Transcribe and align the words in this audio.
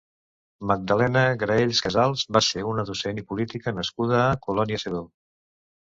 Magdalena 0.69 1.21
Graells 1.43 1.83
Casals 1.87 2.25
va 2.37 2.43
ser 2.47 2.65
una 2.71 2.87
docent 2.89 3.23
i 3.23 3.27
política 3.35 3.75
nascuda 3.81 4.19
a 4.23 4.37
Colònia 4.47 4.85
Sedó. 4.87 5.05